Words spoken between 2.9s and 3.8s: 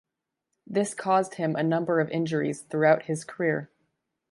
his career.